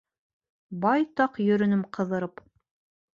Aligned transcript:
Байтаҡ 0.85 1.37
йөрөнөм 1.43 1.83
ҡыҙырып. 1.99 2.43